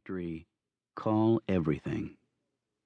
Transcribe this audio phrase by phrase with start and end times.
[0.00, 0.46] directory
[0.96, 2.16] Call Everything.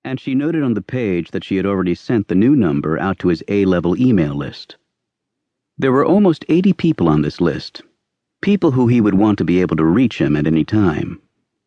[0.04, 3.20] And she noted on the page that she had already sent the new number out
[3.20, 4.76] to his A level email list.
[5.78, 7.82] There were almost 80 people on this list,
[8.42, 11.20] people who he would want to be able to reach him at any time.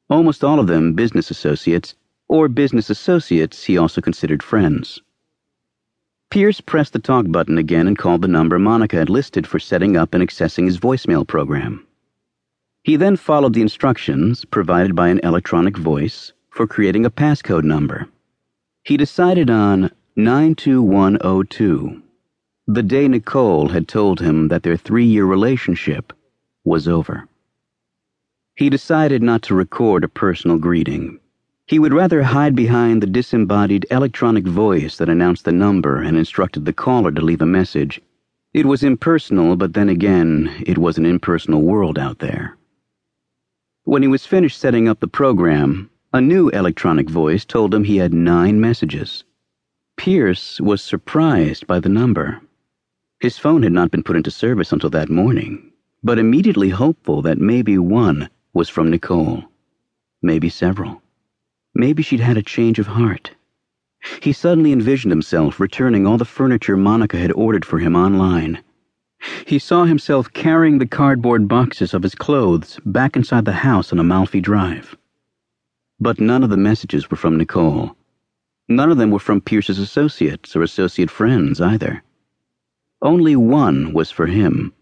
[0.09, 1.95] Almost all of them business associates,
[2.27, 5.01] or business associates he also considered friends.
[6.29, 9.95] Pierce pressed the talk button again and called the number Monica had listed for setting
[9.95, 11.86] up and accessing his voicemail program.
[12.87, 18.07] He then followed the instructions provided by an electronic voice for creating a passcode number.
[18.85, 22.01] He decided on 92102,
[22.65, 26.13] the day Nicole had told him that their three year relationship
[26.63, 27.27] was over.
[28.55, 31.19] He decided not to record a personal greeting
[31.65, 36.63] he would rather hide behind the disembodied electronic voice that announced the number and instructed
[36.63, 37.99] the caller to leave a message.
[38.53, 42.56] It was impersonal, but then again, it was an impersonal world out there.
[43.87, 47.95] When he was finished setting up the program, a new electronic voice told him he
[47.95, 49.23] had nine messages.
[49.95, 52.41] Pierce was surprised by the number.
[53.21, 55.71] His phone had not been put into service until that morning,
[56.03, 59.45] but immediately hopeful that maybe one was from Nicole.
[60.21, 61.01] Maybe several.
[61.73, 63.35] Maybe she'd had a change of heart.
[64.21, 68.61] He suddenly envisioned himself returning all the furniture Monica had ordered for him online.
[69.45, 73.99] He saw himself carrying the cardboard boxes of his clothes back inside the house on
[73.99, 74.97] Amalfi Drive.
[75.99, 77.95] But none of the messages were from Nicole.
[78.67, 82.03] None of them were from Pierce's associates or associate friends either.
[83.01, 84.73] Only one was for him.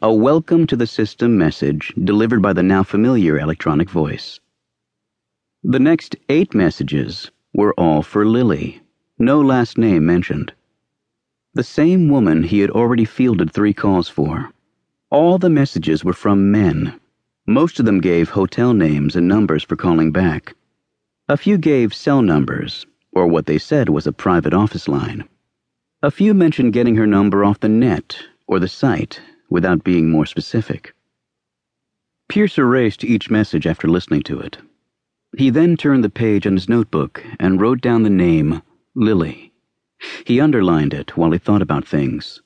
[0.00, 4.40] A welcome to the system message delivered by the now familiar electronic voice.
[5.62, 8.80] The next eight messages were all for Lilly,
[9.18, 10.52] no last name mentioned.
[11.56, 14.52] The same woman he had already fielded three calls for.
[15.08, 17.00] All the messages were from men.
[17.46, 20.54] Most of them gave hotel names and numbers for calling back.
[21.30, 25.24] A few gave cell numbers, or what they said was a private office line.
[26.02, 30.26] A few mentioned getting her number off the net or the site without being more
[30.26, 30.92] specific.
[32.28, 34.58] Pierce erased each message after listening to it.
[35.38, 38.60] He then turned the page on his notebook and wrote down the name
[38.94, 39.54] Lilly.
[40.26, 42.42] He underlined it while he thought about things.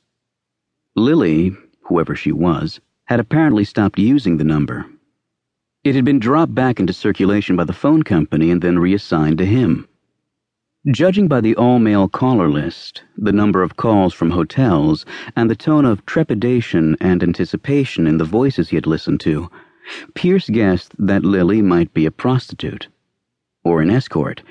[0.94, 4.84] Lilly, whoever she was, had apparently stopped using the number.
[5.82, 9.46] It had been dropped back into circulation by the phone company and then reassigned to
[9.46, 9.88] him.
[10.90, 15.56] Judging by the all male caller list, the number of calls from hotels, and the
[15.56, 19.48] tone of trepidation and anticipation in the voices he had listened to,
[20.14, 22.88] Pierce guessed that Lilly might be a prostitute,
[23.64, 24.42] or an escort,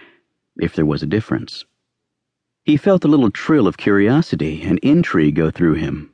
[0.57, 1.65] if there was a difference.
[2.69, 6.11] He felt a little trill of curiosity and intrigue go through him,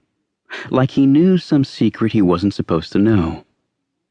[0.70, 3.44] like he knew some secret he wasn't supposed to know.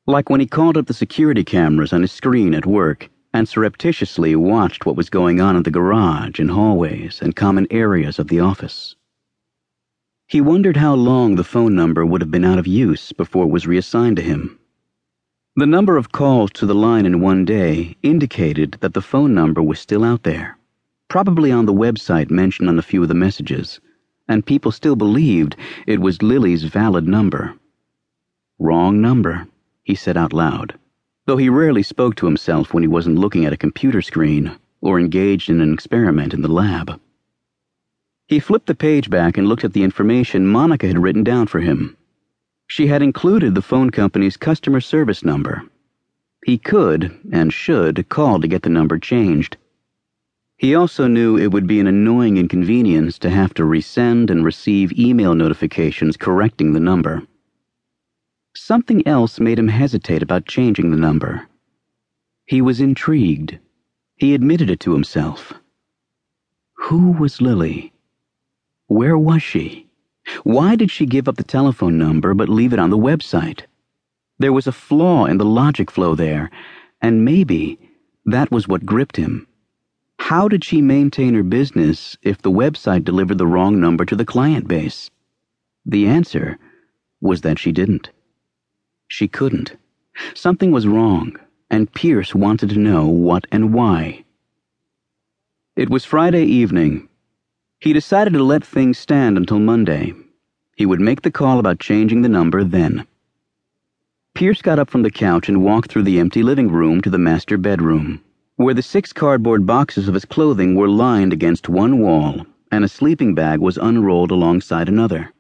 [0.07, 4.37] Like when he called up the security cameras on his screen at work and surreptitiously
[4.37, 8.41] watched what was going on in the garage and hallways and common areas of the
[8.41, 8.95] office.
[10.27, 13.53] He wondered how long the phone number would have been out of use before it
[13.53, 14.59] was reassigned to him.
[15.57, 19.63] The number of calls to the line in one day indicated that the phone number
[19.63, 20.59] was still out there,
[21.09, 23.81] probably on the website mentioned on a few of the messages,
[24.29, 25.57] and people still believed
[25.87, 27.55] it was Lilly's valid number.
[28.59, 29.47] Wrong number,
[29.83, 30.79] he said out loud,
[31.27, 35.01] though he rarely spoke to himself when he wasn't looking at a computer screen or
[35.01, 37.01] engaged in an experiment in the lab.
[38.27, 41.61] He flipped the page back and looked at the information Monica had written down for
[41.61, 41.97] him.
[42.67, 45.63] She had included the phone company's customer service number.
[46.45, 49.57] He could and should call to get the number changed.
[50.57, 54.99] He also knew it would be an annoying inconvenience to have to resend and receive
[54.99, 57.23] email notifications correcting the number.
[58.57, 61.49] Something else made him hesitate about changing the number.
[62.47, 63.59] He was intrigued.
[64.17, 65.53] He admitted it to himself.
[66.75, 67.93] Who was Lilly?
[68.87, 69.89] Where was she?
[70.45, 73.63] Why did she give up the telephone number but leave it on the website?
[74.39, 76.51] There was a flaw in the logic flow there,
[77.01, 77.79] and maybe
[78.25, 79.47] that was what gripped him.
[80.29, 84.25] How did she maintain her business if the website delivered the wrong number to the
[84.25, 85.11] client base?
[85.85, 86.59] The answer
[87.21, 88.09] was that she didn't.
[89.07, 89.77] She couldn't.
[90.33, 91.37] Something was wrong,
[91.71, 94.25] and Pierce wanted to know what and why.
[95.77, 97.07] It was Friday evening
[97.79, 100.15] he decided to let things stand until Monday.
[100.75, 103.07] He would make the call about changing the number then.
[104.33, 107.19] Pierce got up from the couch and walked through the empty living room to the
[107.19, 108.24] master bedroom,
[108.57, 112.89] where the six cardboard boxes of his clothing were lined against one wall and a
[112.89, 115.33] sleeping bag was unrolled alongside another.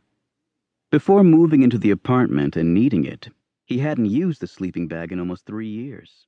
[0.90, 3.28] Before moving into the apartment and needing it,
[3.64, 6.26] he hadn't used the sleeping bag in almost three years.